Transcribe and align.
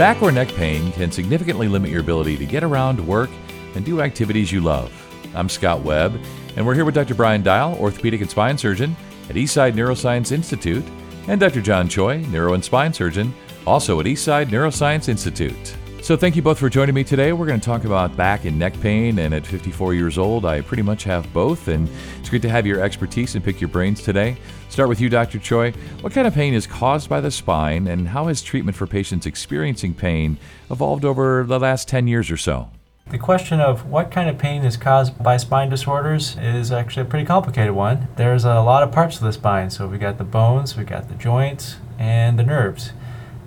Back 0.00 0.22
or 0.22 0.32
neck 0.32 0.48
pain 0.54 0.92
can 0.92 1.12
significantly 1.12 1.68
limit 1.68 1.90
your 1.90 2.00
ability 2.00 2.38
to 2.38 2.46
get 2.46 2.64
around, 2.64 3.06
work, 3.06 3.28
and 3.74 3.84
do 3.84 4.00
activities 4.00 4.50
you 4.50 4.62
love. 4.62 4.90
I'm 5.34 5.50
Scott 5.50 5.82
Webb, 5.82 6.18
and 6.56 6.66
we're 6.66 6.74
here 6.74 6.86
with 6.86 6.94
Dr. 6.94 7.14
Brian 7.14 7.42
Dial, 7.42 7.76
orthopedic 7.78 8.22
and 8.22 8.30
spine 8.30 8.56
surgeon 8.56 8.96
at 9.28 9.36
Eastside 9.36 9.74
Neuroscience 9.74 10.32
Institute, 10.32 10.86
and 11.28 11.38
Dr. 11.38 11.60
John 11.60 11.86
Choi, 11.86 12.24
neuro 12.30 12.54
and 12.54 12.64
spine 12.64 12.94
surgeon, 12.94 13.34
also 13.66 14.00
at 14.00 14.06
Eastside 14.06 14.46
Neuroscience 14.46 15.10
Institute. 15.10 15.76
So, 16.10 16.16
thank 16.16 16.34
you 16.34 16.42
both 16.42 16.58
for 16.58 16.68
joining 16.68 16.96
me 16.96 17.04
today. 17.04 17.32
We're 17.32 17.46
going 17.46 17.60
to 17.60 17.64
talk 17.64 17.84
about 17.84 18.16
back 18.16 18.44
and 18.44 18.58
neck 18.58 18.74
pain, 18.80 19.20
and 19.20 19.32
at 19.32 19.46
54 19.46 19.94
years 19.94 20.18
old, 20.18 20.44
I 20.44 20.60
pretty 20.60 20.82
much 20.82 21.04
have 21.04 21.32
both, 21.32 21.68
and 21.68 21.88
it's 22.18 22.28
great 22.28 22.42
to 22.42 22.48
have 22.48 22.66
your 22.66 22.82
expertise 22.82 23.36
and 23.36 23.44
pick 23.44 23.60
your 23.60 23.68
brains 23.68 24.02
today. 24.02 24.36
Start 24.70 24.88
with 24.88 25.00
you, 25.00 25.08
Dr. 25.08 25.38
Choi. 25.38 25.70
What 26.00 26.12
kind 26.12 26.26
of 26.26 26.34
pain 26.34 26.52
is 26.52 26.66
caused 26.66 27.08
by 27.08 27.20
the 27.20 27.30
spine, 27.30 27.86
and 27.86 28.08
how 28.08 28.26
has 28.26 28.42
treatment 28.42 28.76
for 28.76 28.88
patients 28.88 29.24
experiencing 29.24 29.94
pain 29.94 30.36
evolved 30.68 31.04
over 31.04 31.44
the 31.44 31.60
last 31.60 31.86
10 31.86 32.08
years 32.08 32.28
or 32.28 32.36
so? 32.36 32.72
The 33.10 33.18
question 33.18 33.60
of 33.60 33.86
what 33.86 34.10
kind 34.10 34.28
of 34.28 34.36
pain 34.36 34.64
is 34.64 34.76
caused 34.76 35.22
by 35.22 35.36
spine 35.36 35.70
disorders 35.70 36.36
is 36.40 36.72
actually 36.72 37.02
a 37.02 37.08
pretty 37.08 37.24
complicated 37.24 37.70
one. 37.70 38.08
There's 38.16 38.44
a 38.44 38.62
lot 38.62 38.82
of 38.82 38.90
parts 38.90 39.18
of 39.18 39.22
the 39.22 39.32
spine. 39.32 39.70
So 39.70 39.86
we 39.86 39.96
got 39.96 40.18
the 40.18 40.24
bones, 40.24 40.76
we 40.76 40.82
got 40.82 41.08
the 41.08 41.14
joints, 41.14 41.76
and 42.00 42.36
the 42.36 42.42
nerves. 42.42 42.94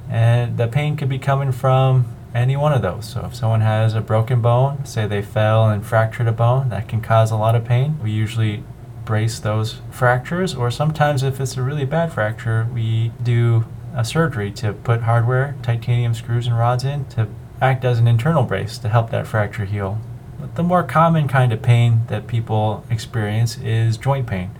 And 0.09 0.57
the 0.57 0.69
pain 0.69 0.95
could 0.95 1.09
be 1.09 1.19
coming 1.19 1.51
from 1.51 2.05
any 2.33 2.55
one 2.55 2.73
of 2.73 2.81
those. 2.81 3.07
So 3.07 3.25
if 3.25 3.35
someone 3.35 3.61
has 3.61 3.93
a 3.93 4.01
broken 4.01 4.41
bone, 4.41 4.85
say 4.85 5.07
they 5.07 5.21
fell 5.21 5.69
and 5.69 5.85
fractured 5.85 6.27
a 6.27 6.31
bone, 6.31 6.69
that 6.69 6.87
can 6.87 7.01
cause 7.01 7.31
a 7.31 7.35
lot 7.35 7.55
of 7.55 7.65
pain. 7.65 7.99
We 8.01 8.11
usually 8.11 8.63
brace 9.05 9.39
those 9.39 9.81
fractures, 9.91 10.55
or 10.55 10.71
sometimes 10.71 11.23
if 11.23 11.39
it's 11.39 11.57
a 11.57 11.61
really 11.61 11.85
bad 11.85 12.11
fracture, 12.11 12.67
we 12.73 13.11
do 13.21 13.65
a 13.95 14.03
surgery 14.03 14.51
to 14.51 14.73
put 14.73 15.01
hardware, 15.01 15.55
titanium 15.61 16.13
screws 16.13 16.47
and 16.47 16.57
rods 16.57 16.83
in 16.83 17.05
to 17.05 17.27
act 17.61 17.85
as 17.85 17.99
an 17.99 18.07
internal 18.07 18.43
brace 18.43 18.77
to 18.79 18.89
help 18.89 19.11
that 19.11 19.27
fracture 19.27 19.65
heal. 19.65 19.99
But 20.39 20.55
the 20.55 20.63
more 20.63 20.83
common 20.83 21.27
kind 21.27 21.53
of 21.53 21.61
pain 21.61 22.01
that 22.07 22.27
people 22.27 22.83
experience 22.89 23.57
is 23.57 23.97
joint 23.97 24.25
pain. 24.25 24.51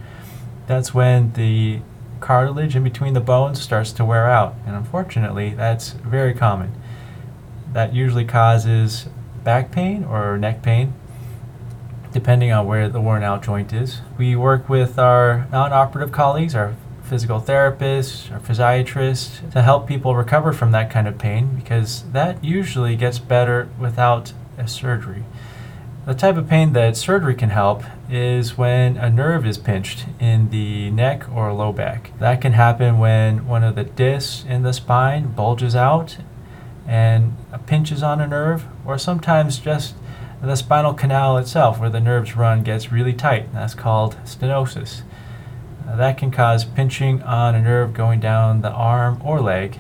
That's 0.68 0.94
when 0.94 1.34
the 1.34 1.82
cartilage 2.20 2.76
in 2.76 2.84
between 2.84 3.14
the 3.14 3.20
bones 3.20 3.62
starts 3.62 3.92
to 3.94 4.06
wear 4.06 4.30
out, 4.30 4.56
and 4.66 4.76
unfortunately, 4.76 5.54
that's 5.56 5.92
very 5.92 6.34
common 6.34 6.74
that 7.74 7.94
usually 7.94 8.26
causes 8.26 9.08
back 9.44 9.72
pain 9.72 10.04
or 10.04 10.38
neck 10.38 10.62
pain, 10.62 10.94
depending 12.12 12.52
on 12.52 12.66
where 12.66 12.88
the 12.88 13.02
worn 13.02 13.24
out 13.24 13.44
joint 13.44 13.74
is. 13.74 14.02
We 14.18 14.36
work 14.36 14.70
with 14.70 14.98
our 14.98 15.48
non 15.52 15.74
operative 15.74 16.12
colleagues, 16.12 16.56
our 16.56 16.76
physical 17.04 17.42
therapists, 17.42 18.32
our 18.32 18.40
physiatrists, 18.40 19.52
to 19.52 19.62
help 19.62 19.88
people 19.88 20.16
recover 20.16 20.54
from 20.54 20.72
that 20.72 20.90
kind 20.90 21.08
of 21.08 21.18
pain 21.18 21.56
because 21.56 22.04
that 22.12 22.44
usually 22.44 22.96
gets 22.96 23.20
better 23.20 23.70
without 23.80 24.34
a 24.58 24.68
surgery. 24.68 25.24
The 26.06 26.14
type 26.14 26.36
of 26.36 26.50
pain 26.50 26.74
that 26.74 26.98
surgery 26.98 27.34
can 27.34 27.50
help 27.50 27.84
is 28.10 28.58
when 28.58 28.98
a 28.98 29.10
nerve 29.10 29.46
is 29.46 29.58
pinched 29.58 30.06
in 30.20 30.50
the 30.50 30.92
neck 30.92 31.26
or 31.34 31.54
low 31.54 31.72
back. 31.72 32.12
That 32.20 32.42
can 32.42 32.54
happen 32.54 32.98
when 32.98 33.48
one 33.48 33.64
of 33.64 33.76
the 33.76 33.86
discs 33.86 34.44
in 34.48 34.64
the 34.64 34.74
spine 34.74 35.32
bulges 35.32 35.78
out 35.78 36.18
and 36.86 37.38
pinches 37.60 38.04
on 38.04 38.22
a 38.22 38.28
nerve, 38.28 38.66
or 38.86 38.98
sometimes 38.98 39.60
just 39.60 39.96
the 40.42 40.56
spinal 40.56 40.94
canal 40.94 41.38
itself, 41.38 41.80
where 41.80 41.90
the 41.90 42.00
nerves 42.00 42.36
run, 42.36 42.64
gets 42.64 42.92
really 42.92 43.14
tight. 43.14 43.54
That's 43.54 43.74
called 43.74 44.18
stenosis. 44.26 45.04
Uh, 45.88 45.96
that 45.96 46.18
can 46.18 46.32
cause 46.32 46.66
pinching 46.66 47.22
on 47.24 47.56
a 47.56 47.62
nerve 47.62 47.94
going 47.94 48.20
down 48.20 48.62
the 48.62 48.72
arm 48.72 49.22
or 49.24 49.40
leg, 49.40 49.80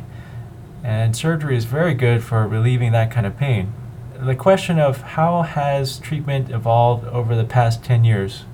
and 0.84 1.16
surgery 1.16 1.58
is 1.58 1.66
very 1.66 1.94
good 1.94 2.24
for 2.24 2.48
relieving 2.48 2.92
that 2.92 3.12
kind 3.12 3.26
of 3.26 3.38
pain. 3.38 3.74
The 4.20 4.36
question 4.36 4.80
of 4.80 5.02
how 5.02 5.42
has 5.42 5.98
treatment 5.98 6.50
evolved 6.50 7.06
over 7.08 7.36
the 7.36 7.44
past 7.44 7.83
10 7.83 8.04
years? 8.04 8.45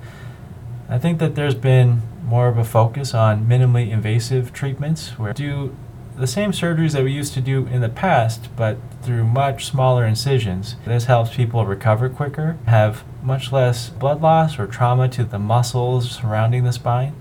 I 0.88 0.98
think 0.98 1.20
that 1.20 1.36
there's 1.36 1.54
been 1.54 2.02
more 2.24 2.48
of 2.48 2.58
a 2.58 2.64
focus 2.64 3.14
on 3.14 3.46
minimally 3.46 3.90
invasive 3.90 4.52
treatments 4.52 5.18
where 5.18 5.32
do 5.32 5.76
the 6.20 6.26
same 6.26 6.52
surgeries 6.52 6.92
that 6.92 7.02
we 7.02 7.12
used 7.12 7.32
to 7.34 7.40
do 7.40 7.66
in 7.66 7.80
the 7.80 7.88
past, 7.88 8.54
but 8.54 8.76
through 9.02 9.24
much 9.24 9.64
smaller 9.64 10.04
incisions. 10.04 10.76
This 10.84 11.06
helps 11.06 11.34
people 11.34 11.64
recover 11.64 12.10
quicker, 12.10 12.58
have 12.66 13.04
much 13.22 13.52
less 13.52 13.88
blood 13.88 14.20
loss 14.20 14.58
or 14.58 14.66
trauma 14.66 15.08
to 15.08 15.24
the 15.24 15.38
muscles 15.38 16.10
surrounding 16.10 16.64
the 16.64 16.72
spine, 16.72 17.14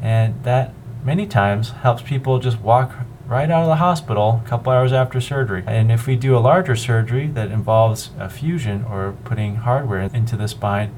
and 0.00 0.42
that 0.44 0.72
many 1.04 1.26
times 1.26 1.70
helps 1.70 2.02
people 2.02 2.38
just 2.38 2.60
walk 2.60 2.94
right 3.26 3.50
out 3.50 3.62
of 3.62 3.68
the 3.68 3.76
hospital 3.76 4.42
a 4.44 4.48
couple 4.48 4.72
hours 4.72 4.92
after 4.92 5.20
surgery. 5.20 5.62
And 5.66 5.92
if 5.92 6.06
we 6.06 6.16
do 6.16 6.36
a 6.36 6.40
larger 6.40 6.76
surgery 6.76 7.26
that 7.28 7.50
involves 7.50 8.10
a 8.18 8.28
fusion 8.28 8.84
or 8.84 9.14
putting 9.24 9.56
hardware 9.56 10.00
into 10.00 10.36
the 10.36 10.48
spine, 10.48 10.94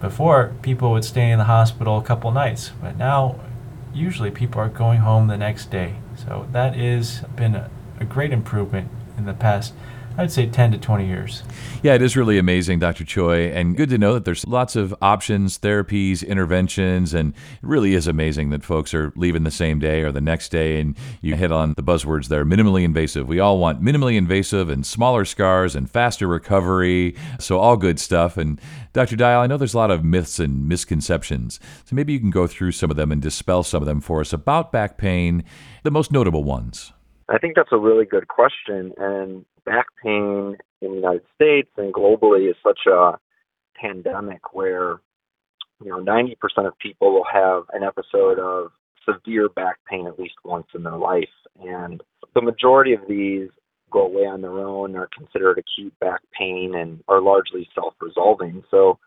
before 0.00 0.52
people 0.62 0.90
would 0.90 1.04
stay 1.04 1.30
in 1.30 1.38
the 1.38 1.44
hospital 1.44 1.96
a 1.96 2.02
couple 2.02 2.30
nights, 2.32 2.72
but 2.80 2.96
now 2.96 3.38
usually 3.94 4.30
people 4.30 4.60
are 4.60 4.68
going 4.68 5.00
home 5.00 5.28
the 5.28 5.36
next 5.36 5.70
day. 5.70 5.94
So 6.16 6.46
that 6.52 6.76
is 6.76 7.20
been 7.36 7.54
a, 7.54 7.70
a 8.00 8.04
great 8.04 8.32
improvement 8.32 8.90
in 9.16 9.24
the 9.24 9.34
past 9.34 9.74
I'd 10.18 10.30
say 10.30 10.46
10 10.46 10.72
to 10.72 10.78
20 10.78 11.06
years. 11.06 11.42
Yeah, 11.82 11.94
it 11.94 12.02
is 12.02 12.16
really 12.16 12.38
amazing, 12.38 12.78
Dr. 12.78 13.04
Choi, 13.04 13.48
and 13.48 13.76
good 13.76 13.88
to 13.90 13.98
know 13.98 14.14
that 14.14 14.24
there's 14.24 14.46
lots 14.46 14.76
of 14.76 14.94
options, 15.00 15.58
therapies, 15.58 16.26
interventions, 16.26 17.14
and 17.14 17.34
it 17.34 17.62
really 17.62 17.94
is 17.94 18.06
amazing 18.06 18.50
that 18.50 18.62
folks 18.62 18.92
are 18.92 19.12
leaving 19.16 19.44
the 19.44 19.50
same 19.50 19.78
day 19.78 20.02
or 20.02 20.12
the 20.12 20.20
next 20.20 20.50
day. 20.50 20.80
And 20.80 20.96
you 21.22 21.34
hit 21.34 21.50
on 21.50 21.74
the 21.74 21.82
buzzwords 21.82 22.28
there 22.28 22.44
minimally 22.44 22.84
invasive. 22.84 23.26
We 23.26 23.40
all 23.40 23.58
want 23.58 23.82
minimally 23.82 24.16
invasive 24.16 24.68
and 24.68 24.84
smaller 24.84 25.24
scars 25.24 25.74
and 25.74 25.90
faster 25.90 26.26
recovery. 26.26 27.16
So, 27.40 27.58
all 27.58 27.76
good 27.76 27.98
stuff. 27.98 28.36
And 28.36 28.60
Dr. 28.92 29.16
Dial, 29.16 29.40
I 29.40 29.46
know 29.46 29.56
there's 29.56 29.74
a 29.74 29.78
lot 29.78 29.90
of 29.90 30.04
myths 30.04 30.38
and 30.38 30.68
misconceptions. 30.68 31.58
So, 31.84 31.96
maybe 31.96 32.12
you 32.12 32.20
can 32.20 32.30
go 32.30 32.46
through 32.46 32.72
some 32.72 32.90
of 32.90 32.96
them 32.96 33.10
and 33.10 33.22
dispel 33.22 33.62
some 33.62 33.82
of 33.82 33.86
them 33.86 34.00
for 34.00 34.20
us 34.20 34.32
about 34.32 34.72
back 34.72 34.98
pain, 34.98 35.44
the 35.82 35.90
most 35.90 36.12
notable 36.12 36.44
ones. 36.44 36.92
I 37.28 37.38
think 37.38 37.56
that's 37.56 37.72
a 37.72 37.78
really 37.78 38.04
good 38.04 38.28
question. 38.28 38.92
And 38.98 39.44
back 39.64 39.86
pain 40.02 40.56
in 40.80 40.90
the 40.90 40.96
United 40.96 41.22
States 41.34 41.70
and 41.76 41.92
globally 41.92 42.50
is 42.50 42.56
such 42.62 42.80
a 42.86 43.18
pandemic 43.80 44.52
where, 44.52 45.00
you 45.82 45.90
know, 45.90 46.02
90% 46.02 46.34
of 46.66 46.78
people 46.78 47.12
will 47.12 47.26
have 47.32 47.64
an 47.72 47.82
episode 47.82 48.38
of 48.38 48.72
severe 49.08 49.48
back 49.48 49.78
pain 49.88 50.06
at 50.06 50.18
least 50.18 50.34
once 50.44 50.66
in 50.74 50.82
their 50.82 50.96
life. 50.96 51.28
And 51.60 52.02
the 52.34 52.42
majority 52.42 52.92
of 52.92 53.00
these 53.08 53.48
go 53.90 54.06
away 54.06 54.22
on 54.22 54.40
their 54.40 54.58
own, 54.58 54.96
are 54.96 55.08
considered 55.16 55.58
acute 55.58 55.92
back 56.00 56.20
pain, 56.38 56.74
and 56.74 57.04
are 57.08 57.20
largely 57.20 57.68
self 57.74 57.94
resolving. 58.00 58.64
So 58.70 58.98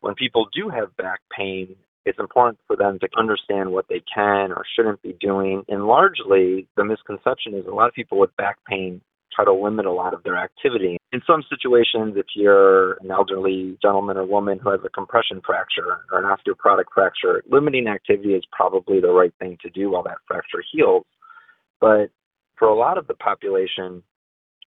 when 0.00 0.14
people 0.14 0.46
do 0.54 0.68
have 0.68 0.96
back 0.96 1.20
pain, 1.36 1.74
it's 2.04 2.18
important 2.18 2.58
for 2.66 2.76
them 2.76 2.98
to 3.00 3.08
understand 3.18 3.72
what 3.72 3.86
they 3.88 4.02
can 4.14 4.52
or 4.52 4.64
shouldn't 4.76 5.02
be 5.02 5.16
doing. 5.20 5.64
And 5.68 5.86
largely, 5.86 6.68
the 6.76 6.84
misconception 6.84 7.54
is 7.54 7.66
a 7.66 7.70
lot 7.70 7.88
of 7.88 7.94
people 7.94 8.18
with 8.18 8.34
back 8.36 8.58
pain 8.66 9.02
try 9.38 9.44
to 9.44 9.52
limit 9.52 9.86
a 9.86 9.92
lot 9.92 10.14
of 10.14 10.22
their 10.24 10.36
activity. 10.36 10.96
In 11.12 11.22
some 11.26 11.44
situations, 11.48 12.14
if 12.16 12.26
you're 12.34 12.94
an 12.94 13.10
elderly 13.10 13.78
gentleman 13.80 14.16
or 14.16 14.26
woman 14.26 14.58
who 14.58 14.70
has 14.70 14.80
a 14.84 14.88
compression 14.88 15.40
fracture 15.46 15.98
or 16.10 16.18
an 16.18 16.24
osteoporotic 16.24 16.84
fracture, 16.92 17.42
limiting 17.48 17.86
activity 17.86 18.30
is 18.30 18.42
probably 18.50 19.00
the 19.00 19.10
right 19.12 19.32
thing 19.38 19.56
to 19.62 19.70
do 19.70 19.90
while 19.90 20.02
that 20.02 20.18
fracture 20.26 20.62
heals. 20.72 21.04
But 21.80 22.10
for 22.56 22.66
a 22.66 22.76
lot 22.76 22.98
of 22.98 23.06
the 23.06 23.14
population, 23.14 24.02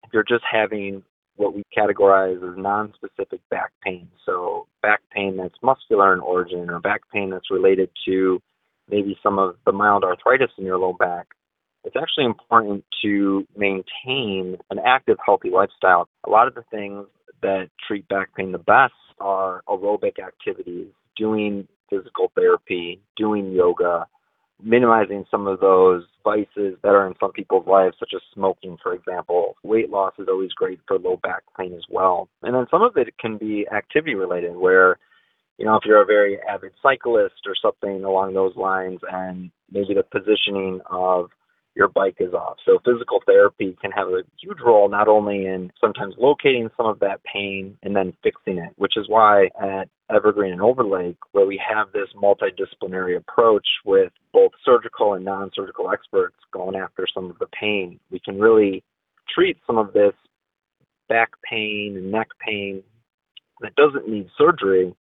if 0.04 0.12
you're 0.14 0.24
just 0.24 0.44
having 0.50 1.04
what 1.36 1.54
we 1.54 1.64
categorize 1.78 2.38
as 2.38 2.58
non-specific 2.58 3.42
back 3.50 3.72
pain. 3.84 4.08
So 4.26 4.68
back 4.82 5.02
pain 5.12 5.38
that's 5.38 5.56
muscular 5.64 6.14
in 6.14 6.20
origin 6.20 6.70
or 6.70 6.80
back 6.80 7.02
pain 7.12 7.30
that's 7.30 7.50
related 7.50 7.90
to 8.06 8.42
maybe 8.90 9.18
some 9.24 9.40
of 9.40 9.56
the 9.66 9.72
mild 9.72 10.04
arthritis 10.04 10.52
in 10.58 10.66
your 10.66 10.78
low 10.78 10.94
back. 10.94 11.28
It's 11.84 11.96
actually 11.96 12.26
important 12.26 12.86
to 13.04 13.48
maintain 13.58 14.58
an 14.70 14.80
active, 14.86 15.18
healthy 15.26 15.50
lifestyle. 15.50 16.08
A 16.26 16.30
lot 16.30 16.48
of 16.48 16.56
the 16.56 16.64
things 16.70 17.08
that 17.42 17.70
treat 17.88 18.08
back 18.08 18.36
pain 18.36 18.52
the 18.52 18.60
best 18.60 18.94
are 19.20 19.62
aerobic 19.68 20.20
activities, 20.26 20.88
doing 21.18 21.68
physical 21.90 22.32
therapy, 22.36 23.02
doing 23.18 23.52
yoga, 23.52 24.06
minimizing 24.64 25.26
some 25.32 25.48
of 25.48 25.60
those 25.60 26.04
vices 26.24 26.78
that 26.84 26.90
are 26.90 27.08
in 27.08 27.16
some 27.20 27.32
people's 27.32 27.66
lives, 27.68 27.96
such 28.00 28.12
as 28.16 28.22
smoking, 28.34 28.78
for 28.82 28.94
example. 28.94 29.56
Weight 29.64 29.90
loss 29.90 30.14
is 30.20 30.28
always 30.30 30.54
great 30.54 30.80
for 30.88 31.00
low 31.00 31.18
back 31.24 31.42
pain 31.58 31.74
as 31.74 31.84
well. 31.90 32.30
And 32.44 32.54
then 32.56 32.68
some 32.70 32.84
of 32.84 32.96
it 32.96 33.18
can 33.20 33.38
be 33.38 33.66
activity 33.76 34.14
related, 34.14 34.56
where, 34.56 34.98
you 35.58 35.66
know, 35.66 35.76
if 35.76 35.82
you're 35.86 36.02
a 36.02 36.06
very 36.06 36.38
avid 36.48 36.74
cyclist 36.82 37.42
or 37.48 37.56
something 37.60 38.04
along 38.04 38.36
those 38.36 38.56
lines, 38.56 39.00
and 39.12 39.52
maybe 39.72 39.96
the 39.96 40.04
positioning 40.04 40.80
of 40.90 41.32
your 41.76 41.88
bike 41.88 42.18
is 42.20 42.34
off. 42.34 42.58
So 42.66 42.80
physical 42.84 43.20
therapy 43.26 43.78
can 43.82 43.92
have 43.92 44.08
a 44.08 44.24
huge 44.42 44.58
role 44.64 44.90
not 44.90 45.08
only 45.08 45.46
in 45.46 45.72
sometimes 45.80 46.16
locating 46.18 46.70
some 46.76 46.86
of 46.86 47.00
that 47.00 47.22
pain 47.24 47.78
and 47.82 47.96
then 47.96 48.14
fixing 48.24 48.58
it, 48.58 48.74
which 48.76 48.98
is 48.98 49.08
why 49.08 49.50
at 49.62 49.88
Evergreen 50.14 50.52
and 50.52 50.62
Overlake, 50.62 51.18
where 51.32 51.46
we 51.46 51.62
have 51.66 51.92
this 51.94 52.10
multidisciplinary 52.16 53.16
approach 53.16 53.68
with 53.86 54.12
both 54.34 54.52
surgical 54.66 55.14
and 55.14 55.24
non-surgical 55.24 55.90
experts 55.92 56.36
going 56.52 56.76
after 56.76 57.08
some 57.14 57.30
of 57.30 57.40
the 57.40 57.48
pain, 57.48 58.00
we 58.12 58.20
can 58.20 58.38
really 58.40 58.84
treat 59.34 59.58
some 59.66 59.78
of 59.78 59.94
this 59.94 60.14
back 61.08 61.30
pain 61.50 61.96
and 61.96 62.12
neck 62.12 62.28
pain 62.46 62.84
that 63.62 63.76
doesn't 63.76 64.10
need 64.10 64.28
surgery, 64.38 64.94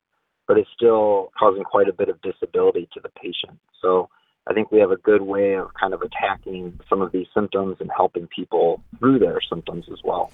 but 0.47 0.59
is 0.59 0.65
still 0.75 1.31
causing 1.37 1.63
quite 1.63 1.87
a 1.87 1.93
bit 1.93 2.09
of 2.09 2.21
disability 2.21 2.87
to 2.93 2.99
the 2.99 3.09
patient. 3.09 3.57
So 3.81 4.09
I 4.49 4.53
think 4.53 4.71
we 4.71 4.79
have 4.79 4.91
a 4.91 4.97
good 4.97 5.21
way 5.21 5.53
of 5.53 5.73
kind 5.75 5.93
of 5.93 6.01
attacking 6.01 6.79
some 6.89 7.01
of 7.01 7.11
these 7.11 7.27
symptoms 7.33 7.77
and 7.79 7.91
helping 7.95 8.27
people 8.27 8.81
through 8.97 9.19
their 9.19 9.39
symptoms 9.47 9.85
as 9.91 9.99
well. 10.03 10.31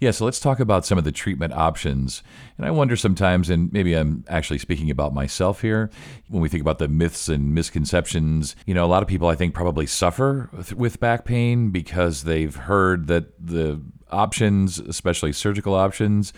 Yeah, 0.00 0.12
so 0.12 0.24
let's 0.24 0.38
talk 0.38 0.60
about 0.60 0.86
some 0.86 0.96
of 0.96 1.04
the 1.04 1.10
treatment 1.10 1.52
options. 1.52 2.22
And 2.56 2.66
I 2.66 2.70
wonder 2.70 2.94
sometimes, 2.96 3.50
and 3.50 3.72
maybe 3.72 3.94
I'm 3.94 4.24
actually 4.28 4.58
speaking 4.58 4.90
about 4.90 5.12
myself 5.12 5.60
here, 5.60 5.90
when 6.28 6.40
we 6.40 6.48
think 6.48 6.60
about 6.60 6.78
the 6.78 6.86
myths 6.86 7.28
and 7.28 7.52
misconceptions, 7.52 8.54
you 8.64 8.74
know, 8.74 8.84
a 8.84 8.86
lot 8.86 9.02
of 9.02 9.08
people 9.08 9.28
I 9.28 9.34
think 9.34 9.54
probably 9.54 9.86
suffer 9.86 10.50
with 10.74 11.00
back 11.00 11.24
pain 11.24 11.70
because 11.70 12.24
they've 12.24 12.54
heard 12.54 13.08
that 13.08 13.44
the 13.44 13.80
options, 14.10 14.78
especially 14.78 15.32
surgical 15.32 15.74
options, 15.74 16.32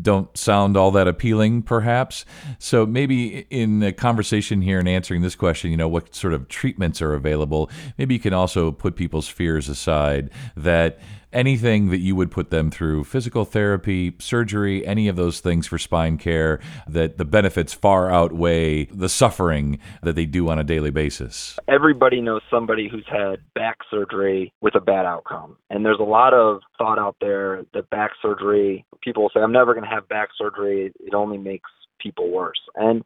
don't 0.00 0.36
sound 0.36 0.76
all 0.76 0.90
that 0.92 1.08
appealing, 1.08 1.62
perhaps. 1.62 2.24
So 2.58 2.86
maybe 2.86 3.46
in 3.50 3.80
the 3.80 3.92
conversation 3.92 4.62
here 4.62 4.78
and 4.78 4.88
answering 4.88 5.22
this 5.22 5.34
question, 5.34 5.70
you 5.70 5.76
know, 5.76 5.88
what 5.88 6.14
sort 6.14 6.34
of 6.34 6.48
treatments 6.48 7.02
are 7.02 7.14
available, 7.14 7.70
maybe 7.98 8.14
you 8.14 8.20
can 8.20 8.32
also 8.32 8.70
put 8.70 8.96
people's 8.96 9.28
fears 9.28 9.68
aside 9.68 10.30
that 10.56 10.98
anything 11.32 11.88
that 11.88 11.98
you 11.98 12.14
would 12.14 12.30
put 12.30 12.50
them 12.50 12.70
through 12.70 13.04
physical 13.04 13.44
therapy, 13.44 14.14
surgery, 14.18 14.86
any 14.86 15.08
of 15.08 15.16
those 15.16 15.40
things 15.40 15.66
for 15.66 15.78
spine 15.78 16.18
care, 16.18 16.60
that 16.86 17.18
the 17.18 17.24
benefits 17.24 17.72
far 17.72 18.10
outweigh 18.10 18.84
the 18.86 19.08
suffering 19.08 19.78
that 20.02 20.14
they 20.14 20.26
do 20.26 20.48
on 20.48 20.58
a 20.58 20.64
daily 20.64 20.90
basis. 20.90 21.58
Everybody 21.68 22.20
knows 22.20 22.42
somebody 22.50 22.88
who's 22.88 23.06
had 23.08 23.40
back 23.54 23.78
surgery 23.90 24.52
with 24.60 24.74
a 24.74 24.80
bad 24.80 25.06
outcome. 25.06 25.56
And 25.70 25.84
there's 25.84 26.00
a 26.00 26.04
lot 26.04 26.34
of 26.34 26.60
thought 26.76 26.98
out 27.02 27.16
there 27.20 27.64
that 27.74 27.90
back 27.90 28.12
surgery, 28.20 28.84
people 29.02 29.30
say, 29.34 29.40
I'm 29.40 29.52
never 29.52 29.74
going 29.74 29.84
to 29.84 29.90
have 29.90 30.08
back 30.08 30.28
surgery. 30.38 30.92
It 31.00 31.14
only 31.14 31.38
makes 31.38 31.70
people 32.00 32.30
worse. 32.30 32.60
And 32.76 33.02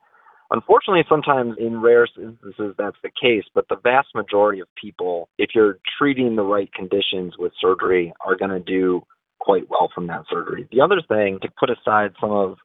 Unfortunately, 0.50 1.02
sometimes 1.08 1.56
in 1.58 1.80
rare 1.80 2.06
instances 2.16 2.74
that's 2.78 2.96
the 3.02 3.10
case, 3.10 3.44
but 3.54 3.66
the 3.68 3.76
vast 3.82 4.08
majority 4.14 4.60
of 4.60 4.68
people, 4.80 5.28
if 5.38 5.50
you're 5.54 5.78
treating 5.98 6.36
the 6.36 6.42
right 6.42 6.72
conditions 6.72 7.34
with 7.38 7.52
surgery, 7.60 8.12
are 8.24 8.36
going 8.36 8.50
to 8.50 8.60
do 8.60 9.02
quite 9.40 9.64
well 9.68 9.90
from 9.94 10.06
that 10.06 10.22
surgery. 10.30 10.68
The 10.70 10.80
other 10.80 11.02
thing 11.08 11.38
to 11.42 11.48
put 11.58 11.70
aside 11.70 12.12
some 12.20 12.30
of 12.30 12.58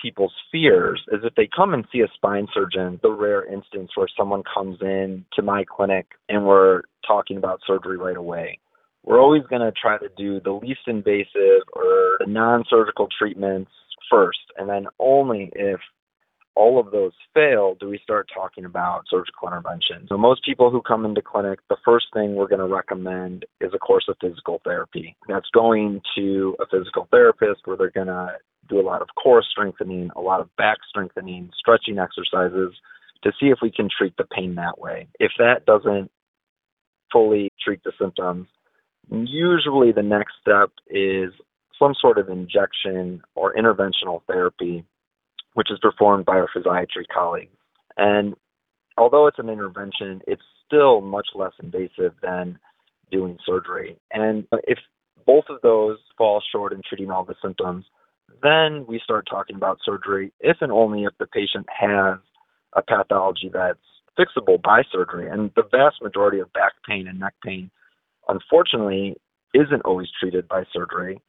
people's 0.00 0.34
fears 0.50 1.00
is 1.12 1.20
if 1.22 1.34
they 1.36 1.48
come 1.54 1.74
and 1.74 1.84
see 1.92 2.00
a 2.00 2.08
spine 2.14 2.48
surgeon, 2.52 2.98
the 3.02 3.12
rare 3.12 3.44
instance 3.44 3.90
where 3.94 4.08
someone 4.18 4.42
comes 4.52 4.78
in 4.80 5.24
to 5.34 5.42
my 5.42 5.64
clinic 5.64 6.06
and 6.28 6.44
we're 6.44 6.82
talking 7.06 7.36
about 7.36 7.60
surgery 7.64 7.96
right 7.96 8.16
away. 8.16 8.58
We're 9.04 9.20
always 9.20 9.42
going 9.50 9.62
to 9.62 9.72
try 9.72 9.98
to 9.98 10.08
do 10.16 10.40
the 10.40 10.52
least 10.52 10.82
invasive 10.86 11.62
or 11.72 12.18
non 12.26 12.64
surgical 12.68 13.08
treatments 13.16 13.70
first. 14.10 14.38
And 14.56 14.68
then 14.68 14.86
only 14.98 15.50
if 15.54 15.80
all 16.54 16.78
of 16.78 16.92
those 16.92 17.12
fail, 17.34 17.74
do 17.80 17.88
we 17.88 17.98
start 18.02 18.28
talking 18.32 18.64
about 18.64 19.04
surgical 19.08 19.48
intervention? 19.48 20.06
So, 20.08 20.16
most 20.16 20.44
people 20.44 20.70
who 20.70 20.82
come 20.82 21.04
into 21.04 21.22
clinic, 21.22 21.60
the 21.68 21.78
first 21.84 22.06
thing 22.12 22.34
we're 22.34 22.48
going 22.48 22.66
to 22.66 22.74
recommend 22.74 23.46
is 23.60 23.72
a 23.74 23.78
course 23.78 24.04
of 24.08 24.16
physical 24.20 24.60
therapy. 24.64 25.16
That's 25.28 25.48
going 25.54 26.02
to 26.16 26.56
a 26.60 26.66
physical 26.66 27.08
therapist 27.10 27.62
where 27.64 27.76
they're 27.76 27.90
going 27.90 28.08
to 28.08 28.36
do 28.68 28.80
a 28.80 28.82
lot 28.82 29.02
of 29.02 29.08
core 29.20 29.42
strengthening, 29.42 30.10
a 30.14 30.20
lot 30.20 30.40
of 30.40 30.54
back 30.56 30.78
strengthening, 30.88 31.50
stretching 31.58 31.98
exercises 31.98 32.72
to 33.24 33.32
see 33.40 33.46
if 33.46 33.58
we 33.62 33.70
can 33.70 33.88
treat 33.96 34.16
the 34.16 34.24
pain 34.24 34.56
that 34.56 34.78
way. 34.78 35.08
If 35.18 35.32
that 35.38 35.64
doesn't 35.66 36.10
fully 37.12 37.50
treat 37.64 37.82
the 37.84 37.92
symptoms, 38.00 38.46
usually 39.10 39.92
the 39.92 40.02
next 40.02 40.34
step 40.40 40.70
is 40.88 41.32
some 41.78 41.94
sort 42.00 42.18
of 42.18 42.28
injection 42.28 43.22
or 43.34 43.54
interventional 43.54 44.22
therapy 44.26 44.84
which 45.54 45.70
is 45.70 45.78
performed 45.80 46.24
by 46.24 46.34
our 46.34 46.48
physiatry 46.54 47.06
colleagues. 47.12 47.56
And 47.96 48.34
although 48.96 49.26
it's 49.26 49.38
an 49.38 49.48
intervention, 49.48 50.22
it's 50.26 50.42
still 50.66 51.00
much 51.00 51.28
less 51.34 51.52
invasive 51.62 52.14
than 52.22 52.58
doing 53.10 53.38
surgery. 53.44 53.98
And 54.12 54.46
if 54.64 54.78
both 55.26 55.44
of 55.50 55.60
those 55.62 55.98
fall 56.16 56.42
short 56.50 56.72
in 56.72 56.80
treating 56.88 57.10
all 57.10 57.24
the 57.24 57.34
symptoms, 57.42 57.84
then 58.42 58.86
we 58.88 59.00
start 59.04 59.26
talking 59.28 59.56
about 59.56 59.78
surgery 59.84 60.32
if 60.40 60.56
and 60.60 60.72
only 60.72 61.04
if 61.04 61.12
the 61.18 61.26
patient 61.26 61.66
has 61.68 62.18
a 62.72 62.82
pathology 62.82 63.50
that's 63.52 63.78
fixable 64.18 64.60
by 64.60 64.82
surgery. 64.90 65.28
And 65.28 65.50
the 65.54 65.64
vast 65.70 66.02
majority 66.02 66.38
of 66.38 66.52
back 66.52 66.72
pain 66.88 67.06
and 67.06 67.20
neck 67.20 67.34
pain, 67.44 67.70
unfortunately, 68.28 69.16
isn't 69.54 69.82
always 69.84 70.08
treated 70.18 70.48
by 70.48 70.64
surgery. 70.72 71.20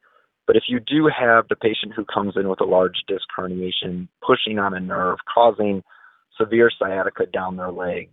But 0.46 0.56
if 0.56 0.64
you 0.68 0.80
do 0.80 1.08
have 1.08 1.48
the 1.48 1.56
patient 1.56 1.92
who 1.94 2.04
comes 2.04 2.34
in 2.36 2.48
with 2.48 2.60
a 2.60 2.64
large 2.64 3.02
disc 3.08 3.24
herniation 3.36 4.08
pushing 4.26 4.58
on 4.58 4.74
a 4.74 4.80
nerve, 4.80 5.18
causing 5.32 5.82
severe 6.38 6.70
sciatica 6.76 7.26
down 7.26 7.56
their 7.56 7.70
leg, 7.70 8.10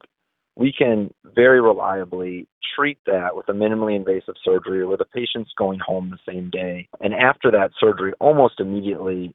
we 0.55 0.73
can 0.77 1.13
very 1.23 1.61
reliably 1.61 2.47
treat 2.75 2.99
that 3.05 3.35
with 3.35 3.49
a 3.49 3.53
minimally 3.53 3.95
invasive 3.95 4.35
surgery 4.43 4.85
where 4.85 4.97
the 4.97 5.05
patient's 5.05 5.51
going 5.57 5.79
home 5.79 6.09
the 6.09 6.31
same 6.31 6.49
day. 6.49 6.87
And 6.99 7.13
after 7.13 7.51
that 7.51 7.71
surgery, 7.79 8.13
almost 8.19 8.59
immediately, 8.59 9.33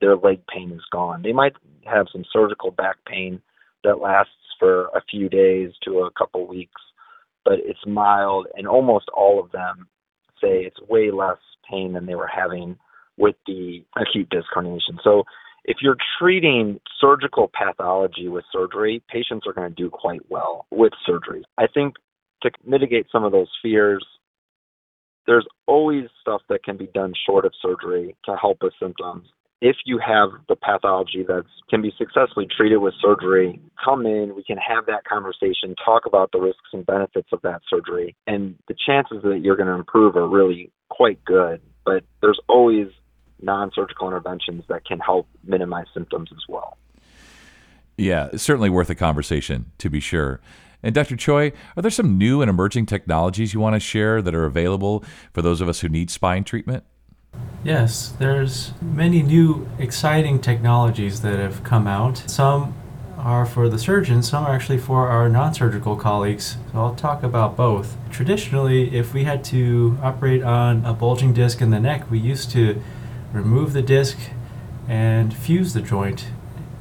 their 0.00 0.16
leg 0.16 0.40
pain 0.52 0.72
is 0.72 0.82
gone. 0.92 1.22
They 1.22 1.32
might 1.32 1.54
have 1.84 2.06
some 2.12 2.24
surgical 2.32 2.70
back 2.70 2.96
pain 3.06 3.40
that 3.84 4.00
lasts 4.00 4.32
for 4.58 4.86
a 4.88 5.02
few 5.10 5.28
days 5.28 5.70
to 5.84 6.00
a 6.00 6.10
couple 6.10 6.46
weeks, 6.46 6.80
but 7.46 7.60
it's 7.64 7.86
mild, 7.86 8.48
and 8.56 8.66
almost 8.66 9.06
all 9.14 9.40
of 9.42 9.52
them 9.52 9.86
say 10.42 10.64
it's 10.64 10.80
way 10.90 11.10
less 11.12 11.38
pain 11.70 11.92
than 11.92 12.04
they 12.04 12.16
were 12.16 12.26
having 12.26 12.76
with 13.16 13.36
the 13.46 13.84
acute 13.96 14.28
disc 14.28 14.46
herniation. 14.54 14.98
So 15.02 15.22
if 15.64 15.78
you're 15.80 15.96
treating 16.18 16.80
surgical 17.00 17.50
pathology 17.56 18.28
with 18.28 18.44
surgery, 18.52 19.02
patients 19.08 19.46
are 19.46 19.52
going 19.52 19.68
to 19.68 19.82
do 19.82 19.88
quite 19.88 20.20
well 20.28 20.66
with 20.70 20.92
surgery. 21.06 21.44
I 21.56 21.66
think 21.72 21.94
to 22.42 22.50
mitigate 22.66 23.06
some 23.10 23.24
of 23.24 23.32
those 23.32 23.48
fears, 23.62 24.04
there's 25.26 25.46
always 25.66 26.04
stuff 26.20 26.42
that 26.48 26.64
can 26.64 26.76
be 26.76 26.88
done 26.94 27.12
short 27.28 27.44
of 27.44 27.52
surgery 27.62 28.16
to 28.26 28.36
help 28.36 28.58
with 28.62 28.74
symptoms. 28.80 29.28
If 29.62 29.76
you 29.86 29.98
have 29.98 30.30
the 30.48 30.56
pathology 30.56 31.24
that 31.26 31.44
can 31.70 31.80
be 31.80 31.92
successfully 31.96 32.46
treated 32.54 32.76
with 32.76 32.92
surgery, 33.00 33.58
come 33.82 34.04
in, 34.04 34.34
we 34.36 34.44
can 34.44 34.58
have 34.58 34.84
that 34.86 35.04
conversation, 35.04 35.74
talk 35.82 36.04
about 36.04 36.30
the 36.32 36.38
risks 36.38 36.68
and 36.74 36.84
benefits 36.84 37.28
of 37.32 37.40
that 37.42 37.62
surgery, 37.68 38.14
and 38.26 38.54
the 38.68 38.74
chances 38.74 39.22
that 39.22 39.40
you're 39.42 39.56
going 39.56 39.68
to 39.68 39.74
improve 39.74 40.14
are 40.14 40.28
really 40.28 40.70
quite 40.90 41.24
good, 41.24 41.62
but 41.84 42.04
there's 42.20 42.38
always 42.48 42.88
non 43.40 43.70
surgical 43.74 44.06
interventions 44.06 44.64
that 44.68 44.84
can 44.84 44.98
help 44.98 45.26
minimize 45.44 45.86
symptoms 45.94 46.30
as 46.32 46.42
well. 46.48 46.76
Yeah, 47.96 48.28
it's 48.32 48.42
certainly 48.42 48.68
worth 48.68 48.90
a 48.90 48.94
conversation, 48.94 49.72
to 49.78 49.88
be 49.88 50.00
sure. 50.00 50.40
And 50.82 50.94
Dr. 50.94 51.16
Choi, 51.16 51.52
are 51.76 51.82
there 51.82 51.90
some 51.90 52.18
new 52.18 52.42
and 52.42 52.50
emerging 52.50 52.86
technologies 52.86 53.54
you 53.54 53.60
want 53.60 53.74
to 53.74 53.80
share 53.80 54.20
that 54.20 54.34
are 54.34 54.44
available 54.44 55.02
for 55.32 55.40
those 55.40 55.60
of 55.60 55.68
us 55.68 55.80
who 55.80 55.88
need 55.88 56.10
spine 56.10 56.44
treatment? 56.44 56.84
Yes, 57.66 58.14
there's 58.20 58.70
many 58.80 59.22
new 59.22 59.68
exciting 59.76 60.40
technologies 60.40 61.22
that 61.22 61.40
have 61.40 61.64
come 61.64 61.88
out. 61.88 62.22
Some 62.28 62.76
are 63.18 63.44
for 63.44 63.68
the 63.68 63.76
surgeons, 63.76 64.28
some 64.28 64.46
are 64.46 64.54
actually 64.54 64.78
for 64.78 65.08
our 65.08 65.28
non 65.28 65.52
surgical 65.52 65.96
colleagues. 65.96 66.58
So 66.70 66.78
I'll 66.78 66.94
talk 66.94 67.24
about 67.24 67.56
both. 67.56 67.96
Traditionally, 68.08 68.96
if 68.96 69.12
we 69.12 69.24
had 69.24 69.42
to 69.46 69.98
operate 70.00 70.44
on 70.44 70.84
a 70.84 70.92
bulging 70.92 71.32
disc 71.32 71.60
in 71.60 71.70
the 71.70 71.80
neck, 71.80 72.08
we 72.08 72.20
used 72.20 72.52
to 72.52 72.80
remove 73.32 73.72
the 73.72 73.82
disc 73.82 74.16
and 74.86 75.34
fuse 75.34 75.72
the 75.72 75.82
joint. 75.82 76.28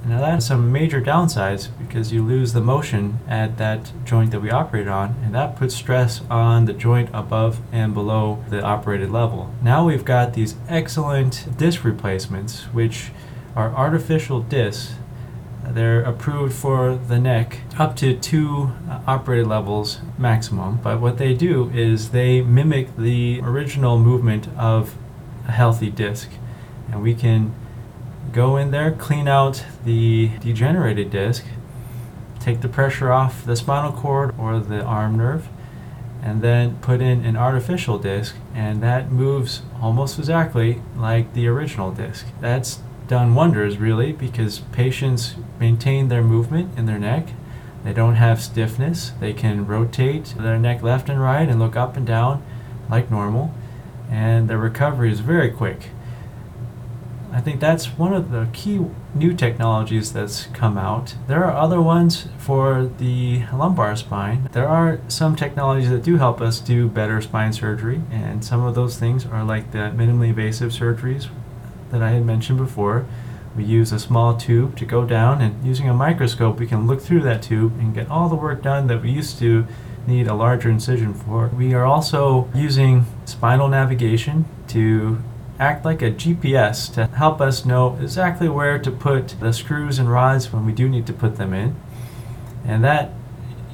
Now 0.05 0.19
that 0.19 0.35
has 0.35 0.45
some 0.45 0.71
major 0.71 1.01
downsides 1.01 1.69
because 1.79 2.13
you 2.13 2.23
lose 2.23 2.53
the 2.53 2.61
motion 2.61 3.19
at 3.27 3.57
that 3.57 3.91
joint 4.05 4.31
that 4.31 4.41
we 4.41 4.51
operate 4.51 4.87
on, 4.87 5.15
and 5.23 5.33
that 5.33 5.55
puts 5.55 5.73
stress 5.73 6.21
on 6.29 6.65
the 6.65 6.73
joint 6.73 7.09
above 7.11 7.59
and 7.71 7.93
below 7.93 8.43
the 8.49 8.61
operated 8.61 9.09
level. 9.09 9.51
Now 9.63 9.85
we've 9.85 10.05
got 10.05 10.33
these 10.33 10.55
excellent 10.69 11.57
disc 11.57 11.83
replacements, 11.83 12.65
which 12.73 13.11
are 13.55 13.73
artificial 13.73 14.41
discs 14.41 14.95
they're 15.69 16.01
approved 16.01 16.53
for 16.53 16.95
the 16.95 17.19
neck 17.19 17.61
up 17.77 17.95
to 17.97 18.15
two 18.15 18.71
operated 19.07 19.47
levels 19.47 19.99
maximum. 20.17 20.79
But 20.81 21.01
what 21.01 21.17
they 21.17 21.33
do 21.33 21.69
is 21.71 22.11
they 22.11 22.41
mimic 22.41 22.95
the 22.95 23.41
original 23.43 23.97
movement 23.97 24.47
of 24.57 24.95
a 25.47 25.51
healthy 25.51 25.89
disc. 25.89 26.29
And 26.91 27.01
we 27.01 27.15
can 27.15 27.53
go 28.31 28.57
in 28.57 28.71
there, 28.71 28.91
clean 28.91 29.27
out 29.27 29.65
the 29.83 30.31
degenerated 30.39 31.09
disc, 31.09 31.45
take 32.39 32.61
the 32.61 32.67
pressure 32.67 33.11
off 33.11 33.45
the 33.45 33.55
spinal 33.55 33.91
cord 33.91 34.33
or 34.37 34.59
the 34.59 34.83
arm 34.83 35.17
nerve, 35.17 35.47
and 36.21 36.41
then 36.41 36.77
put 36.77 37.01
in 37.01 37.25
an 37.25 37.35
artificial 37.37 37.97
disc. 37.97 38.35
And 38.53 38.81
that 38.83 39.11
moves 39.11 39.61
almost 39.81 40.17
exactly 40.19 40.81
like 40.95 41.33
the 41.33 41.47
original 41.47 41.91
disc. 41.91 42.25
That's 42.41 42.79
done 43.07 43.35
wonders 43.35 43.77
really 43.77 44.11
because 44.11 44.59
patients 44.71 45.35
maintain 45.59 46.07
their 46.07 46.23
movement 46.23 46.77
in 46.77 46.87
their 46.87 46.97
neck. 46.99 47.27
They 47.83 47.93
don't 47.93 48.15
have 48.15 48.41
stiffness. 48.41 49.11
They 49.19 49.31
can 49.33 49.67
rotate 49.67 50.33
their 50.37 50.57
neck 50.57 50.81
left 50.81 51.07
and 51.07 51.21
right 51.21 51.47
and 51.47 51.59
look 51.59 51.75
up 51.75 51.95
and 51.95 52.07
down 52.07 52.43
like 52.89 53.11
normal. 53.11 53.53
and 54.09 54.47
their 54.47 54.57
recovery 54.57 55.11
is 55.11 55.19
very 55.19 55.49
quick. 55.49 55.89
I 57.31 57.41
think 57.41 57.59
that's 57.59 57.87
one 57.87 58.13
of 58.13 58.31
the 58.31 58.47
key 58.53 58.85
new 59.13 59.33
technologies 59.33 60.13
that's 60.13 60.45
come 60.47 60.77
out. 60.77 61.15
There 61.27 61.43
are 61.43 61.55
other 61.55 61.81
ones 61.81 62.27
for 62.37 62.85
the 62.97 63.43
lumbar 63.53 63.95
spine. 63.95 64.49
There 64.53 64.67
are 64.67 64.99
some 65.07 65.35
technologies 65.35 65.89
that 65.89 66.03
do 66.03 66.17
help 66.17 66.41
us 66.41 66.59
do 66.59 66.87
better 66.87 67.21
spine 67.21 67.53
surgery, 67.53 68.01
and 68.09 68.43
some 68.43 68.63
of 68.63 68.75
those 68.75 68.97
things 68.97 69.25
are 69.25 69.43
like 69.43 69.71
the 69.71 69.91
minimally 69.95 70.29
invasive 70.29 70.71
surgeries 70.71 71.27
that 71.91 72.01
I 72.01 72.11
had 72.11 72.25
mentioned 72.25 72.57
before. 72.57 73.05
We 73.55 73.63
use 73.63 73.91
a 73.91 73.99
small 73.99 74.35
tube 74.35 74.77
to 74.77 74.85
go 74.85 75.05
down, 75.05 75.41
and 75.41 75.63
using 75.65 75.89
a 75.89 75.93
microscope, 75.93 76.59
we 76.59 76.67
can 76.67 76.87
look 76.87 77.01
through 77.01 77.21
that 77.21 77.41
tube 77.41 77.77
and 77.79 77.93
get 77.93 78.09
all 78.09 78.27
the 78.27 78.35
work 78.35 78.61
done 78.61 78.87
that 78.87 79.01
we 79.01 79.11
used 79.11 79.39
to 79.39 79.65
need 80.07 80.27
a 80.27 80.33
larger 80.33 80.69
incision 80.69 81.13
for. 81.13 81.47
We 81.47 81.73
are 81.73 81.85
also 81.85 82.49
using 82.53 83.05
spinal 83.25 83.67
navigation 83.67 84.45
to 84.67 85.21
act 85.59 85.85
like 85.85 86.01
a 86.01 86.11
GPS 86.11 86.93
to 86.93 87.07
help 87.15 87.39
us 87.39 87.65
know 87.65 87.97
exactly 88.01 88.49
where 88.49 88.77
to 88.79 88.91
put 88.91 89.39
the 89.39 89.53
screws 89.53 89.99
and 89.99 90.11
rods 90.11 90.51
when 90.51 90.65
we 90.65 90.73
do 90.73 90.89
need 90.89 91.07
to 91.07 91.13
put 91.13 91.37
them 91.37 91.53
in. 91.53 91.75
And 92.65 92.83
that 92.83 93.11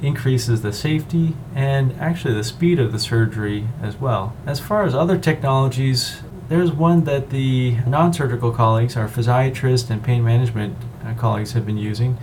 increases 0.02 0.62
the 0.62 0.72
safety 0.72 1.34
and 1.54 1.92
actually 2.00 2.34
the 2.34 2.44
speed 2.44 2.78
of 2.78 2.92
the 2.92 2.98
surgery 2.98 3.68
as 3.80 3.96
well. 3.96 4.34
As 4.46 4.60
far 4.60 4.84
as 4.84 4.94
other 4.94 5.16
technologies, 5.16 6.22
there's 6.48 6.72
one 6.72 7.04
that 7.04 7.30
the 7.30 7.76
non 7.86 8.12
surgical 8.12 8.50
colleagues, 8.52 8.96
our 8.96 9.08
physiatrist 9.08 9.90
and 9.90 10.02
pain 10.02 10.24
management 10.24 10.76
uh, 11.04 11.14
colleagues, 11.14 11.52
have 11.52 11.64
been 11.64 11.78
using. 11.78 12.18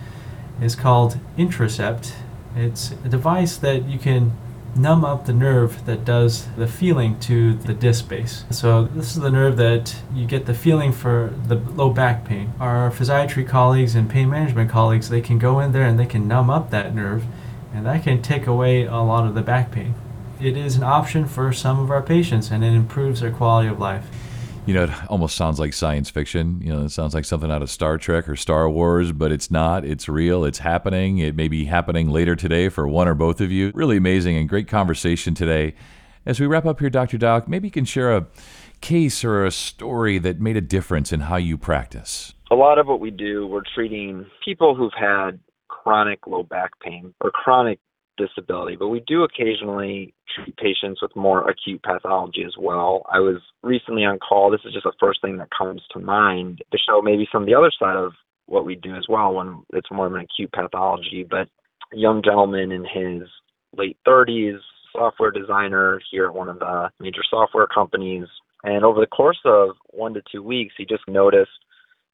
It's 0.60 0.74
called 0.74 1.18
Intracept. 1.36 2.12
It's 2.54 2.92
a 3.04 3.08
device 3.08 3.56
that 3.56 3.88
you 3.88 3.98
can 3.98 4.32
numb 4.76 5.04
up 5.04 5.26
the 5.26 5.32
nerve 5.32 5.84
that 5.86 6.04
does 6.04 6.46
the 6.56 6.66
feeling 6.66 7.18
to 7.20 7.54
the 7.54 7.74
disc 7.74 8.08
base. 8.08 8.44
So 8.50 8.84
this 8.84 9.16
is 9.16 9.22
the 9.22 9.30
nerve 9.30 9.56
that 9.56 9.96
you 10.14 10.26
get 10.26 10.46
the 10.46 10.54
feeling 10.54 10.92
for 10.92 11.34
the 11.46 11.56
low 11.56 11.90
back 11.90 12.24
pain. 12.24 12.52
Our 12.60 12.90
physiatry 12.90 13.46
colleagues 13.46 13.94
and 13.94 14.08
pain 14.08 14.30
management 14.30 14.70
colleagues, 14.70 15.08
they 15.08 15.20
can 15.20 15.38
go 15.38 15.60
in 15.60 15.72
there 15.72 15.84
and 15.84 15.98
they 15.98 16.06
can 16.06 16.28
numb 16.28 16.50
up 16.50 16.70
that 16.70 16.94
nerve 16.94 17.24
and 17.74 17.86
that 17.86 18.02
can 18.02 18.22
take 18.22 18.46
away 18.46 18.84
a 18.84 18.96
lot 18.96 19.26
of 19.26 19.34
the 19.34 19.42
back 19.42 19.70
pain. 19.70 19.94
It 20.40 20.56
is 20.56 20.76
an 20.76 20.82
option 20.82 21.26
for 21.26 21.52
some 21.52 21.78
of 21.80 21.90
our 21.90 22.02
patients 22.02 22.50
and 22.50 22.64
it 22.64 22.72
improves 22.72 23.20
their 23.20 23.30
quality 23.30 23.68
of 23.68 23.78
life 23.78 24.06
you 24.70 24.76
know, 24.76 24.84
it 24.84 25.10
almost 25.10 25.34
sounds 25.34 25.58
like 25.58 25.72
science 25.72 26.10
fiction. 26.10 26.60
You 26.62 26.72
know, 26.72 26.84
it 26.84 26.90
sounds 26.90 27.12
like 27.12 27.24
something 27.24 27.50
out 27.50 27.60
of 27.60 27.68
Star 27.68 27.98
Trek 27.98 28.28
or 28.28 28.36
Star 28.36 28.70
Wars, 28.70 29.10
but 29.10 29.32
it's 29.32 29.50
not. 29.50 29.84
It's 29.84 30.08
real. 30.08 30.44
It's 30.44 30.60
happening. 30.60 31.18
It 31.18 31.34
may 31.34 31.48
be 31.48 31.64
happening 31.64 32.08
later 32.08 32.36
today 32.36 32.68
for 32.68 32.86
one 32.86 33.08
or 33.08 33.16
both 33.16 33.40
of 33.40 33.50
you. 33.50 33.72
Really 33.74 33.96
amazing 33.96 34.36
and 34.36 34.48
great 34.48 34.68
conversation 34.68 35.34
today. 35.34 35.74
As 36.24 36.38
we 36.38 36.46
wrap 36.46 36.66
up 36.66 36.78
here, 36.78 36.88
Dr. 36.88 37.18
Doc, 37.18 37.48
maybe 37.48 37.66
you 37.66 37.72
can 37.72 37.84
share 37.84 38.16
a 38.16 38.28
case 38.80 39.24
or 39.24 39.44
a 39.44 39.50
story 39.50 40.18
that 40.18 40.40
made 40.40 40.56
a 40.56 40.60
difference 40.60 41.12
in 41.12 41.22
how 41.22 41.34
you 41.34 41.58
practice. 41.58 42.32
A 42.52 42.54
lot 42.54 42.78
of 42.78 42.86
what 42.86 43.00
we 43.00 43.10
do, 43.10 43.48
we're 43.48 43.62
treating 43.74 44.24
people 44.44 44.76
who've 44.76 44.94
had 44.96 45.40
chronic 45.66 46.28
low 46.28 46.44
back 46.44 46.78
pain 46.78 47.12
or 47.20 47.32
chronic 47.32 47.80
disability, 48.20 48.76
but 48.76 48.88
we 48.88 49.02
do 49.06 49.24
occasionally 49.24 50.14
treat 50.34 50.56
patients 50.56 51.00
with 51.02 51.14
more 51.16 51.48
acute 51.48 51.82
pathology 51.82 52.44
as 52.46 52.54
well. 52.58 53.02
I 53.12 53.18
was 53.20 53.40
recently 53.62 54.04
on 54.04 54.18
call. 54.18 54.50
This 54.50 54.60
is 54.64 54.72
just 54.72 54.84
the 54.84 54.92
first 55.00 55.20
thing 55.22 55.38
that 55.38 55.48
comes 55.56 55.82
to 55.92 55.98
mind 55.98 56.62
to 56.70 56.78
show 56.78 57.00
maybe 57.02 57.28
some 57.32 57.42
of 57.42 57.46
the 57.46 57.54
other 57.54 57.72
side 57.78 57.96
of 57.96 58.12
what 58.46 58.64
we 58.64 58.74
do 58.74 58.94
as 58.94 59.06
well 59.08 59.34
when 59.34 59.62
it's 59.72 59.90
more 59.90 60.06
of 60.06 60.14
an 60.14 60.20
acute 60.20 60.52
pathology. 60.52 61.26
But 61.28 61.48
a 61.92 61.96
young 61.96 62.22
gentleman 62.22 62.72
in 62.72 62.84
his 62.84 63.28
late 63.76 63.96
30s, 64.06 64.58
software 64.92 65.30
designer 65.30 66.00
here 66.10 66.26
at 66.26 66.34
one 66.34 66.48
of 66.48 66.58
the 66.58 66.90
major 67.00 67.22
software 67.28 67.66
companies. 67.66 68.26
And 68.62 68.84
over 68.84 69.00
the 69.00 69.06
course 69.06 69.40
of 69.44 69.70
one 69.86 70.14
to 70.14 70.22
two 70.30 70.42
weeks, 70.42 70.74
he 70.76 70.84
just 70.84 71.06
noticed 71.08 71.50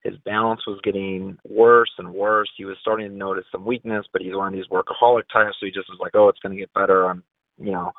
his 0.06 0.18
balance 0.24 0.60
was 0.66 0.80
getting 0.84 1.36
worse 1.48 1.90
and 1.98 2.14
worse. 2.14 2.48
He 2.56 2.64
was 2.64 2.76
starting 2.80 3.08
to 3.08 3.14
notice 3.14 3.44
some 3.50 3.64
weakness, 3.64 4.06
but 4.12 4.22
he's 4.22 4.34
one 4.34 4.48
of 4.48 4.52
these 4.52 4.68
workaholic 4.70 5.24
types, 5.32 5.56
so 5.58 5.66
he 5.66 5.72
just 5.72 5.88
was 5.88 5.98
like, 6.00 6.12
"Oh, 6.14 6.28
it's 6.28 6.38
going 6.38 6.54
to 6.54 6.58
get 6.60 6.72
better. 6.74 7.08
I'm, 7.08 7.22
you 7.58 7.72
know, 7.72 7.92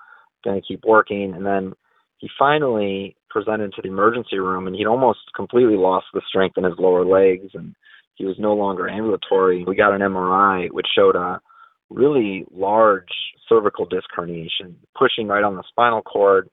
going 0.43 0.59
to 0.59 0.67
keep 0.67 0.83
working." 0.85 1.33
And 1.33 1.45
then 1.45 1.73
he 2.17 2.29
finally 2.39 3.15
presented 3.29 3.73
to 3.73 3.81
the 3.81 3.89
emergency 3.89 4.39
room, 4.39 4.67
and 4.67 4.75
he'd 4.75 4.87
almost 4.87 5.19
completely 5.35 5.75
lost 5.75 6.07
the 6.13 6.21
strength 6.27 6.57
in 6.57 6.63
his 6.63 6.79
lower 6.79 7.05
legs, 7.05 7.51
and 7.53 7.75
he 8.15 8.25
was 8.25 8.37
no 8.39 8.53
longer 8.53 8.89
ambulatory. 8.89 9.63
We 9.65 9.75
got 9.75 9.93
an 9.93 10.01
MRI, 10.01 10.71
which 10.71 10.87
showed 10.95 11.15
a 11.15 11.41
really 11.89 12.45
large 12.51 13.13
cervical 13.47 13.85
disc 13.85 14.07
herniation, 14.17 14.75
pushing 14.97 15.27
right 15.27 15.43
on 15.43 15.55
the 15.55 15.63
spinal 15.69 16.01
cord, 16.01 16.49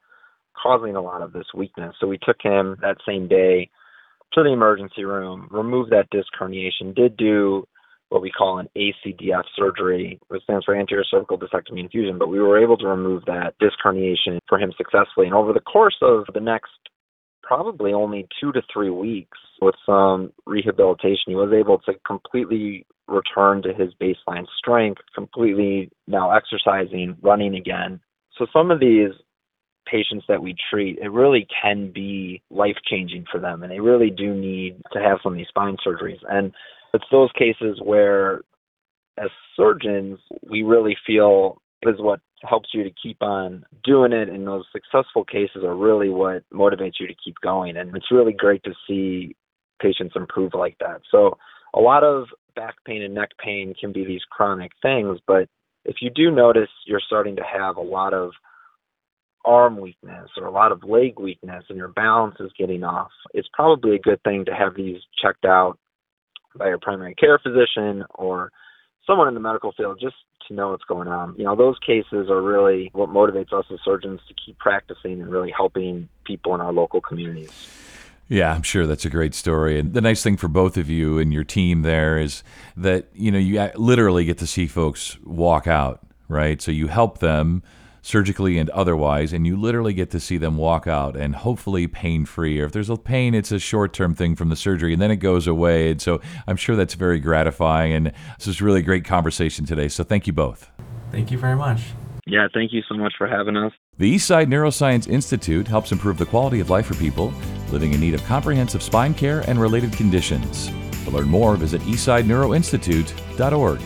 causing 0.61 0.97
a 0.97 1.01
lot 1.01 1.23
of 1.23 1.33
this 1.33 1.47
weakness. 1.55 1.95
So 2.01 2.07
we 2.07 2.19
took 2.19 2.37
him 2.43 2.77
that 2.83 2.99
same 3.07 3.29
day 3.29 3.71
to 4.33 4.43
the 4.43 4.53
emergency 4.53 5.05
room, 5.05 5.49
removed 5.51 5.91
that 5.91 6.11
disc 6.11 6.29
herniation, 6.41 6.95
did 6.95 7.17
do 7.17 7.67
what 8.09 8.23
we 8.23 8.31
call 8.31 8.59
an 8.59 8.69
ACDF 8.77 9.45
surgery, 9.57 10.21
which 10.29 10.43
stands 10.43 10.65
for 10.65 10.77
anterior 10.77 11.05
cervical 11.11 11.39
discectomy 11.39 11.81
and 11.81 11.91
fusion, 11.91 12.19
but 12.19 12.29
we 12.29 12.41
were 12.41 12.63
able 12.63 12.77
to 12.77 12.87
remove 12.87 13.25
that 13.25 13.55
disc 13.61 13.75
herniation 13.85 14.39
for 14.49 14.59
him 14.59 14.73
successfully. 14.77 15.27
And 15.27 15.35
over 15.35 15.53
the 15.53 15.61
course 15.61 15.97
of 16.03 16.25
the 16.33 16.41
next 16.41 16.71
probably 17.43 17.93
only 17.93 18.27
two 18.41 18.53
to 18.53 18.63
three 18.73 18.91
weeks 18.91 19.39
with 19.61 19.75
some 19.85 20.33
rehabilitation, 20.47 21.25
he 21.27 21.35
was 21.35 21.53
able 21.53 21.79
to 21.79 21.93
completely 22.07 22.87
return 23.07 23.63
to 23.63 23.75
his 23.75 23.93
baseline 24.01 24.47
strength, 24.59 25.01
completely 25.15 25.91
now 26.07 26.31
exercising, 26.31 27.17
running 27.23 27.55
again. 27.55 28.01
So 28.39 28.47
some 28.53 28.71
of 28.71 28.81
these 28.81 29.11
patients 29.91 30.25
that 30.29 30.43
we 30.43 30.55
treat, 30.71 30.99
it 30.99 31.11
really 31.11 31.47
can 31.63 31.91
be 31.93 32.43
life 32.51 32.77
changing 32.89 33.25
for 33.31 33.41
them. 33.41 33.63
And 33.63 33.71
they 33.71 33.81
really 33.81 34.11
do 34.11 34.35
need 34.35 34.81
to 34.93 35.01
have 35.01 35.19
some 35.23 35.33
of 35.33 35.39
these 35.39 35.49
spine 35.49 35.77
surgeries. 35.87 36.21
And 36.29 36.53
it's 36.93 37.05
those 37.11 37.31
cases 37.39 37.81
where, 37.83 38.43
as 39.19 39.31
surgeons, 39.57 40.19
we 40.49 40.63
really 40.63 40.97
feel 41.07 41.61
is 41.83 41.97
what 41.99 42.21
helps 42.43 42.71
you 42.73 42.83
to 42.83 42.91
keep 43.03 43.23
on 43.23 43.65
doing 43.85 44.13
it. 44.13 44.29
And 44.29 44.47
those 44.47 44.65
successful 44.73 45.25
cases 45.25 45.65
are 45.65 45.77
really 45.77 46.09
what 46.09 46.43
motivates 46.53 46.95
you 47.01 47.07
to 47.07 47.15
keep 47.25 47.37
going. 47.43 47.77
And 47.77 47.95
it's 47.97 48.11
really 48.11 48.33
great 48.33 48.63
to 48.65 48.73
see 48.87 49.37
patients 49.81 50.15
improve 50.17 50.53
like 50.55 50.77
that. 50.81 51.01
So, 51.11 51.37
a 51.75 51.81
lot 51.81 52.05
of 52.05 52.27
back 52.55 52.77
pain 52.87 53.03
and 53.03 53.15
neck 53.15 53.31
pain 53.43 53.75
can 53.79 53.93
be 53.93 54.05
these 54.05 54.23
chronic 54.31 54.71
things, 54.81 55.19
but 55.27 55.49
if 55.85 55.97
you 56.01 56.11
do 56.11 56.31
notice 56.31 56.69
you're 56.87 57.03
starting 57.05 57.37
to 57.37 57.43
have 57.43 57.77
a 57.77 57.83
lot 57.83 58.15
of 58.15 58.31
arm 59.45 59.79
weakness 59.79 60.31
or 60.37 60.47
a 60.47 60.51
lot 60.51 60.73
of 60.73 60.83
leg 60.85 61.19
weakness 61.19 61.65
and 61.69 61.79
your 61.79 61.89
balance 61.89 62.37
is 62.41 62.51
getting 62.59 62.83
off, 62.83 63.11
it's 63.33 63.49
probably 63.53 63.97
a 63.97 63.99
good 63.99 64.23
thing 64.23 64.45
to 64.47 64.55
have 64.55 64.75
these 64.75 64.99
checked 65.23 65.45
out 65.45 65.79
by 66.57 66.69
your 66.69 66.79
primary 66.79 67.15
care 67.15 67.39
physician 67.39 68.05
or 68.15 68.51
someone 69.07 69.29
in 69.29 69.35
the 69.35 69.41
medical 69.41 69.73
field 69.73 69.99
just 70.01 70.17
to 70.49 70.55
know 70.55 70.71
what's 70.71 70.85
going 70.85 71.09
on. 71.09 71.35
You 71.37 71.45
know, 71.45 71.57
those 71.57 71.79
cases 71.85 72.29
are 72.31 72.41
really 72.41 72.91
what 72.93 73.09
motivates 73.09 73.53
us 73.53 73.65
as 73.73 73.79
surgeons 73.85 74.21
to 74.29 74.35
keep 74.35 74.59
practicing 74.59 75.21
and 75.21 75.31
really 75.31 75.53
helping 75.55 76.09
people 76.25 76.55
in 76.55 76.61
our 76.61 76.73
local 76.73 77.01
communities. 77.01 77.71
Yeah, 78.29 78.55
I'm 78.55 78.63
sure 78.63 78.87
that's 78.87 79.05
a 79.05 79.11
great 79.11 79.35
story. 79.35 79.79
And 79.79 79.93
the 79.93 80.01
nice 80.01 80.23
thing 80.23 80.37
for 80.37 80.49
both 80.49 80.77
of 80.77 80.89
you 80.89 81.19
and 81.19 81.33
your 81.33 81.45
team 81.45 81.83
there 81.83 82.19
is 82.19 82.43
that, 82.77 83.09
you 83.13 83.31
know, 83.31 83.39
you 83.39 83.71
literally 83.75 84.25
get 84.25 84.39
to 84.39 84.47
see 84.47 84.67
folks 84.67 85.19
walk 85.25 85.67
out, 85.67 86.01
right? 86.29 86.61
So 86.63 86.71
you 86.71 86.89
help 86.89 87.19
them 87.19 87.63
surgically 88.05 88.59
and 88.59 88.69
otherwise, 88.71 89.33
and 89.33 89.47
you 89.47 89.57
literally 89.57 89.95
get 89.95 90.11
to 90.11 90.21
see 90.21 90.37
them 90.37 90.57
walk 90.59 90.87
out 90.87 91.17
and 91.17 91.35
hopefully 91.35 91.87
pain 91.87 92.27
free. 92.27 92.61
Or 92.61 92.67
if 92.67 92.73
there's 92.73 92.91
a 92.91 92.97
pain, 92.97 93.35
it's 93.35 93.51
a 93.51 93.59
short 93.59 93.93
term 93.95 94.15
thing 94.15 94.37
from 94.37 94.51
the 94.51 94.57
surgery 94.57 94.93
and 94.93 95.01
then 95.01 95.11
it 95.11 95.17
goes 95.17 95.47
away. 95.47 95.91
And 95.91 96.01
so 96.01 96.21
I'm 96.47 96.57
sure 96.57 96.77
that's 96.77 96.95
very 96.95 97.19
gratifying. 97.19 97.93
And 97.95 98.13
this 98.39 98.47
is 98.47 98.61
really 98.61 98.83
great 98.83 99.05
conversation 99.05 99.65
today. 99.65 99.89
So 99.89 100.05
thank 100.05 100.27
you 100.27 100.33
both. 100.33 100.71
Thank 101.11 101.31
you 101.31 101.39
very 101.39 101.57
much. 101.57 101.81
Yeah, 102.27 102.49
thank 102.53 102.73
you 102.73 102.83
so 102.89 102.95
much 102.95 103.15
for 103.19 103.27
having 103.27 103.57
us. 103.57 103.73
The 103.99 104.15
Eastside 104.15 104.47
Neuroscience 104.47 105.09
Institute 105.09 105.69
helps 105.69 105.93
improve 105.93 106.19
the 106.19 106.27
quality 106.27 106.61
of 106.61 106.71
life 106.71 106.87
for 106.87 106.95
people 106.95 107.33
living 107.71 107.93
in 107.93 108.01
need 108.01 108.15
of 108.15 108.25
comprehensive 108.25 108.83
spine 108.83 109.15
care 109.15 109.41
and 109.49 109.61
related 109.61 109.93
conditions. 109.93 110.71
To 111.05 111.11
learn 111.11 111.29
more, 111.29 111.57
visit 111.57 111.83
eastsideneuroinstitute.org. 111.83 113.81